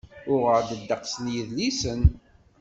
[0.31, 2.01] Uɣeɣ-d ddeqs n yidlisen.